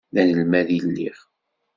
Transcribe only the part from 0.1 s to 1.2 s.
D anelmad i lliɣ.